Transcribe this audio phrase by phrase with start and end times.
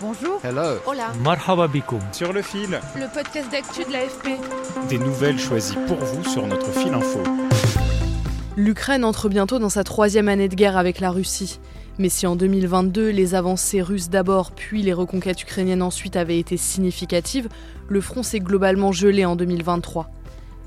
[0.00, 0.40] Bonjour.
[0.44, 0.78] Hello.
[0.86, 1.12] Hola.
[1.24, 2.00] Marhaba bikoum.
[2.12, 4.38] Sur le fil, Le podcast d'actu de l'AFP.
[4.88, 7.20] des nouvelles choisies pour vous sur notre fil info.
[8.56, 11.58] L'Ukraine entre bientôt dans sa troisième année de guerre avec la Russie.
[11.98, 16.56] Mais si en 2022, les avancées russes d'abord, puis les reconquêtes ukrainiennes ensuite avaient été
[16.56, 17.48] significatives,
[17.88, 20.08] le front s'est globalement gelé en 2023.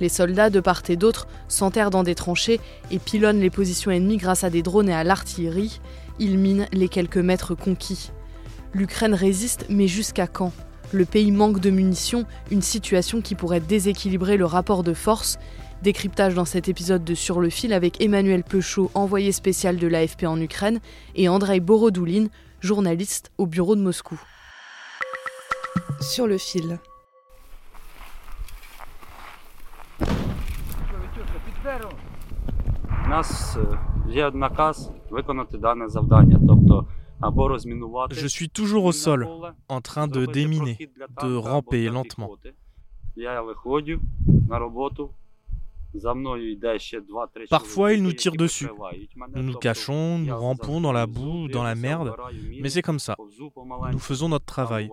[0.02, 2.60] Les soldats de part et d'autre s'enterrent dans des tranchées
[2.90, 5.80] et pilonnent les positions ennemies grâce à des drones et à l'artillerie.
[6.20, 8.12] Ils minent les quelques mètres conquis.
[8.75, 10.53] L'Ukraine résiste, mais jusqu'à quand
[10.93, 15.39] Le pays manque de munitions, une situation qui pourrait déséquilibrer le rapport de force.
[15.83, 20.25] Décryptage dans cet épisode de Sur le fil avec Emmanuel Peuchot, envoyé spécial de l'AFP
[20.25, 20.81] en Ukraine,
[21.15, 22.29] et Andrei Borodouline,
[22.61, 24.21] journaliste au bureau de Moscou.
[26.01, 26.79] Sur le fil.
[33.05, 37.00] У нас е, є наказ виконати дане завдання, тобто або розмінувати.
[38.12, 39.28] Je suis toujours au sol,
[39.68, 40.78] en train de déminer,
[41.24, 42.32] de ramper lentement.
[47.50, 48.68] Parfois, ils nous tirent dessus.
[49.36, 52.16] Nous nous cachons, nous rampons dans la boue, dans la merde,
[52.62, 53.18] mais c'est comme ça.
[53.92, 54.90] Nous faisons notre travail.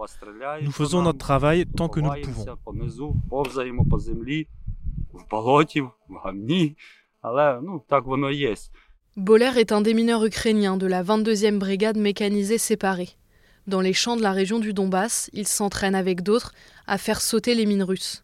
[0.62, 2.44] Nous faisons notre travail tant que nous le pouvons.
[9.18, 13.16] Boller est un démineur ukrainien de la 22e brigade mécanisée séparée.
[13.66, 16.52] Dans les champs de la région du Donbass, il s'entraîne avec d'autres
[16.86, 18.22] à faire sauter les mines russes.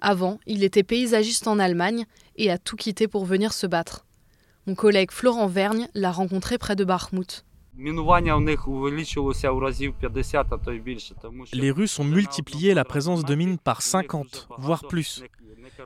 [0.00, 4.04] Avant, il était paysagiste en Allemagne et a tout quitté pour venir se battre.
[4.66, 7.44] Mon collègue Florent Vergne l'a rencontré près de Bakhmut.
[11.52, 15.22] Les Russes ont multiplié la présence de mines par 50, voire plus.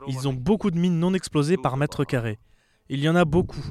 [0.07, 2.39] Ils ont beaucoup de mines non explosées par mètre carré.
[2.89, 3.63] Il y en a beaucoup.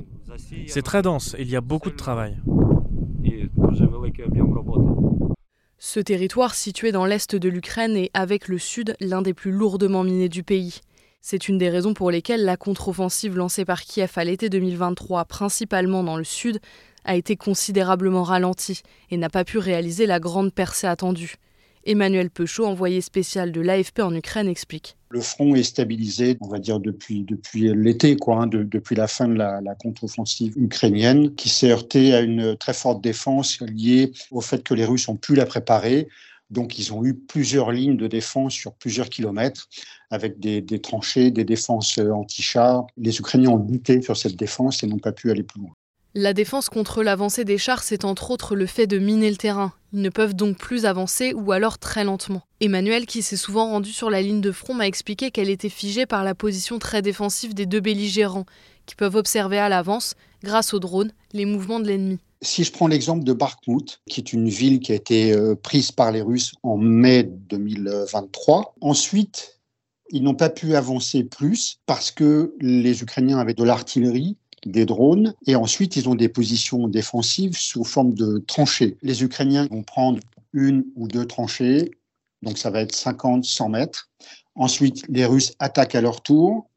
[0.66, 2.36] C'est très dense il y a beaucoup de travail.
[5.78, 10.04] Ce territoire situé dans l'est de l'Ukraine est avec le sud l'un des plus lourdement
[10.04, 10.80] minés du pays.
[11.20, 16.04] C'est une des raisons pour lesquelles la contre-offensive lancée par Kiev à l'été 2023, principalement
[16.04, 16.60] dans le sud,
[17.04, 21.36] a été considérablement ralentie et n'a pas pu réaliser la grande percée attendue.
[21.86, 24.96] Emmanuel Peuchot, envoyé spécial de l'AFP en Ukraine, explique.
[25.08, 29.28] Le front est stabilisé, on va dire, depuis, depuis l'été, hein, de- depuis la fin
[29.28, 34.62] de la, contre-offensive ukrainienne, qui s'est heurtée à une très forte défense liée au fait
[34.64, 36.08] que les Russes ont pu la préparer.
[36.50, 39.68] Donc, ils ont eu plusieurs lignes de défense sur plusieurs kilomètres,
[40.10, 42.86] avec des, des tranchées, des défenses euh, anti-chars.
[42.96, 45.72] Les Ukrainiens ont buté sur cette défense et n'ont pas pu aller plus loin.
[46.18, 49.74] La défense contre l'avancée des chars, c'est entre autres le fait de miner le terrain.
[49.92, 52.40] Ils ne peuvent donc plus avancer ou alors très lentement.
[52.62, 56.06] Emmanuel, qui s'est souvent rendu sur la ligne de front, m'a expliqué qu'elle était figée
[56.06, 58.46] par la position très défensive des deux belligérants,
[58.86, 62.18] qui peuvent observer à l'avance, grâce aux drones, les mouvements de l'ennemi.
[62.40, 65.92] Si je prends l'exemple de Bakhmut, qui est une ville qui a été euh, prise
[65.92, 69.60] par les Russes en mai 2023, ensuite,
[70.08, 75.34] ils n'ont pas pu avancer plus parce que les Ukrainiens avaient de l'artillerie, des drones,
[75.46, 78.96] et ensuite ils ont des positions défensives sous forme de tranchées.
[79.02, 80.20] Les Ukrainiens vont prendre
[80.52, 81.90] une ou deux tranchées,
[82.42, 84.10] donc ça va être 50, 100 mètres.
[84.54, 86.68] Ensuite, les Russes attaquent à leur tour.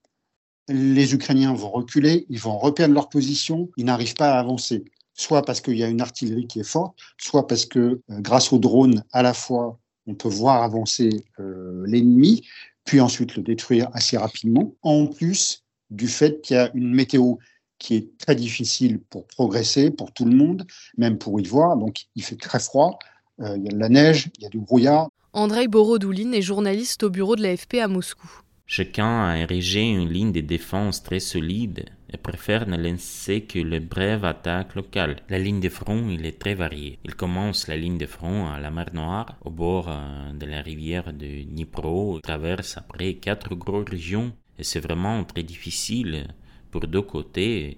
[0.68, 4.84] Les Ukrainiens vont reculer, ils vont reperdre leur position, ils n'arrivent pas à avancer
[5.20, 8.54] soit parce qu'il y a une artillerie qui est forte, soit parce que euh, grâce
[8.54, 9.78] aux drones, à la fois,
[10.08, 12.48] on peut voir avancer euh, l'ennemi,
[12.86, 14.74] puis ensuite le détruire assez rapidement.
[14.82, 17.36] En plus du fait qu'il y a une météo
[17.80, 20.66] qui est très difficile pour progresser pour tout le monde,
[20.98, 21.78] même pour y voir.
[21.78, 23.00] Donc il fait très froid,
[23.40, 25.10] euh, il y a de la neige, il y a du brouillard.
[25.34, 28.30] Andrei Borodouline est journaliste au bureau de l'AFP à Moscou.
[28.66, 33.80] Chacun a érigé une ligne de défense très solide et préfère ne lancer que les
[33.80, 35.18] brèves attaques locales.
[35.30, 37.00] La ligne de front, il est très variée.
[37.04, 40.62] Il commence la ligne de front à la mer Noire, au bord euh, de la
[40.62, 46.28] rivière de Dnipro, traverse après quatre grosses régions, et c'est vraiment très difficile
[46.72, 47.78] pour deux côtés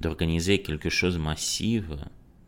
[0.00, 1.84] d'organiser quelque chose de massif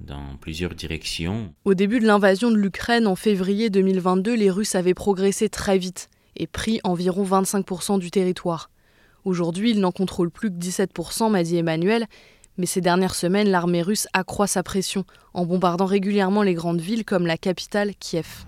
[0.01, 1.55] dans plusieurs directions.
[1.65, 6.09] Au début de l'invasion de l'Ukraine en février 2022, les Russes avaient progressé très vite
[6.37, 8.71] et pris environ 25% du territoire.
[9.25, 12.07] Aujourd'hui, ils n'en contrôlent plus que 17%, m'a dit Emmanuel,
[12.59, 17.05] Mais ces dernières semaines, l'armée russe accroît sa pression en bombardant régulièrement les grandes villes
[17.05, 18.45] comme la capitale Kiev.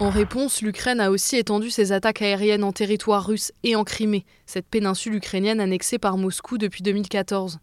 [0.00, 4.24] En réponse, l'Ukraine a aussi étendu ses attaques aériennes en territoire russe et en Crimée,
[4.46, 7.58] cette péninsule ukrainienne annexée par Moscou depuis 2014.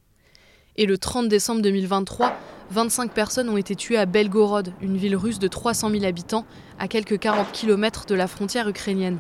[0.76, 2.38] Et le 30 décembre 2023,
[2.72, 6.46] 25 personnes ont été tuées à Belgorod, une ville russe de 300 000 habitants,
[6.78, 9.20] à quelques 40 km de la frontière ukrainienne.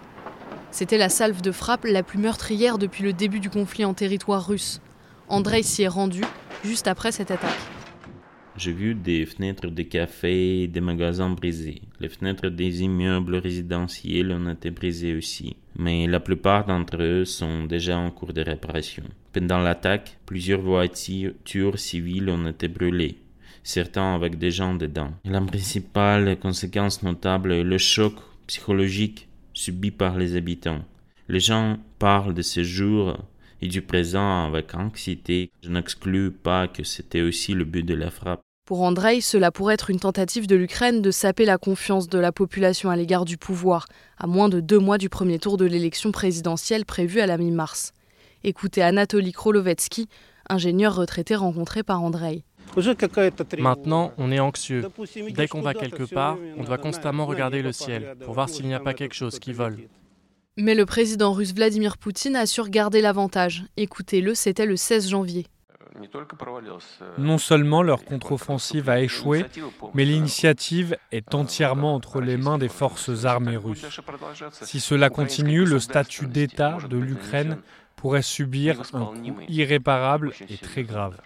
[0.72, 4.46] C'était la salve de frappe la plus meurtrière depuis le début du conflit en territoire
[4.46, 4.82] russe.
[5.30, 6.22] Andrei s'y est rendu
[6.66, 7.75] juste après cette attaque.
[8.58, 11.82] J'ai vu des fenêtres de cafés des magasins brisés.
[12.00, 17.66] Les fenêtres des immeubles résidentiels ont été brisées aussi, mais la plupart d'entre eux sont
[17.66, 19.04] déjà en cours de réparation.
[19.34, 23.18] Pendant l'attaque, plusieurs voitures civiles ont été brûlées,
[23.62, 25.12] certains avec des gens dedans.
[25.26, 28.14] la principale conséquence notable est le choc
[28.48, 30.86] psychologique subi par les habitants.
[31.28, 33.18] Les gens parlent de ces jours
[33.66, 35.50] et du présent avec anxiété.
[35.64, 38.42] Je n'exclus pas que c'était aussi le but de la frappe.
[38.68, 42.32] Pour Andrei, cela pourrait être une tentative de l'Ukraine de saper la confiance de la
[42.32, 46.12] population à l'égard du pouvoir, à moins de deux mois du premier tour de l'élection
[46.12, 47.92] présidentielle prévue à la mi-mars.
[48.44, 50.08] Écoutez Anatoly Krolovetsky,
[50.48, 52.44] ingénieur retraité rencontré par Andrei.
[53.58, 54.86] Maintenant, on est anxieux.
[55.36, 58.76] Dès qu'on va quelque part, on doit constamment regarder le ciel pour voir s'il n'y
[58.76, 59.78] a pas quelque chose qui vole.
[60.58, 63.66] Mais le président russe Vladimir Poutine a su garder l'avantage.
[63.76, 65.48] Écoutez-le, c'était le 16 janvier.
[67.18, 69.46] Non seulement leur contre-offensive a échoué,
[69.94, 73.86] mais l'initiative est entièrement entre les mains des forces armées russes.
[74.62, 77.58] Si cela continue, le statut d'État de l'Ukraine
[77.96, 81.18] pourrait subir un coup irréparable et très grave.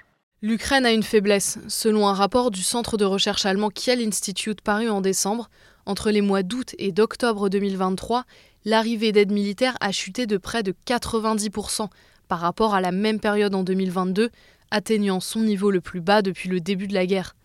[0.42, 1.60] L'Ukraine a une faiblesse.
[1.68, 5.50] Selon un rapport du centre de recherche allemand Kiel Institute paru en décembre,
[5.86, 8.24] entre les mois d'août et d'octobre 2023,
[8.66, 11.90] l'arrivée d'aide militaire a chuté de près de 90%
[12.28, 14.30] par rapport à la même période en 2022,
[14.72, 17.36] atteignant son niveau le plus bas depuis le début de la guerre.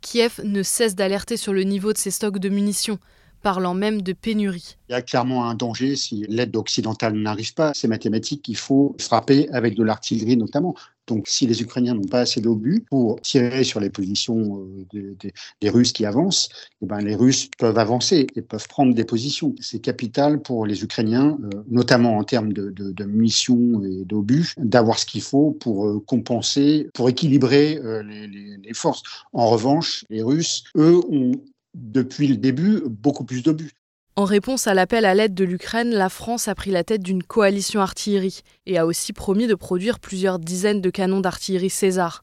[0.00, 2.98] Kiev ne cesse d'alerter sur le niveau de ses stocks de munitions,
[3.42, 4.76] parlant même de pénurie.
[4.88, 7.72] Il y a clairement un danger si l'aide occidentale n'arrive pas.
[7.74, 10.74] C'est mathématique, il faut frapper avec de l'artillerie notamment.
[11.08, 15.16] Donc si les Ukrainiens n'ont pas assez d'obus pour tirer sur les positions euh,
[15.60, 16.48] des, Russes qui avancent,
[16.80, 19.54] eh ben, les Russes peuvent avancer et peuvent prendre des positions.
[19.60, 25.06] C'est capital pour les Ukrainiens, euh, notamment en termes de, munitions et d'obus, d'avoir ce
[25.06, 29.02] qu'il faut pour euh, compenser, pour équilibrer les forces.
[29.32, 31.32] En revanche, les Russes, eux, ont
[31.74, 33.70] depuis le début beaucoup plus d'obus.
[34.14, 37.22] En réponse à l'appel à l'aide de l'Ukraine, la France a pris la tête d'une
[37.22, 42.22] coalition artillerie et a aussi promis de produire plusieurs dizaines de canons d'artillerie César.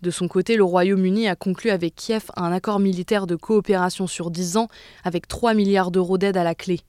[0.00, 4.30] De son côté, le Royaume-Uni a conclu avec Kiev un accord militaire de coopération sur
[4.30, 4.68] 10 ans
[5.04, 6.80] avec 3 milliards d'euros d'aide à la clé.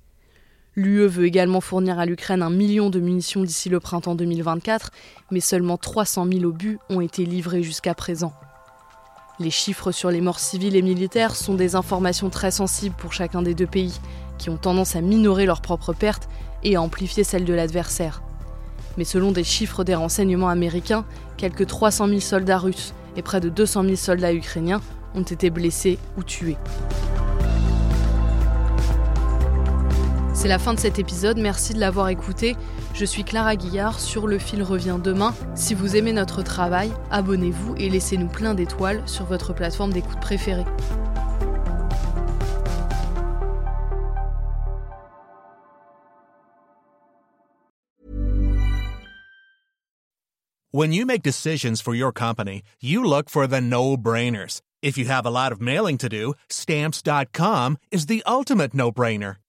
[0.75, 4.91] L'UE veut également fournir à l'Ukraine un million de munitions d'ici le printemps 2024,
[5.31, 8.31] mais seulement 300 000 obus ont été livrés jusqu'à présent.
[9.39, 13.43] Les chiffres sur les morts civiles et militaires sont des informations très sensibles pour chacun
[13.43, 13.99] des deux pays,
[14.39, 16.27] qui ont tendance à minorer leurs propres pertes
[16.63, 18.23] et à amplifier celles de l'adversaire.
[18.97, 21.05] Mais selon des chiffres des renseignements américains,
[21.37, 24.81] quelques 300 000 soldats russes et près de 200 000 soldats ukrainiens
[25.13, 26.57] ont été blessés ou tués.
[30.37, 32.55] C'est la fin de cet épisode, merci de l'avoir écouté.
[32.93, 35.33] Je suis Clara Guillard, sur Le Fil revient demain.
[35.55, 40.63] Si vous aimez notre travail, abonnez-vous et laissez-nous plein d'étoiles sur votre plateforme d'écoute préférée.
[50.71, 54.61] When you make decisions for your company, you look for the no-brainers.
[54.83, 59.37] If you have a lot of mailing to do, stamps.com is the ultimate no-brainer.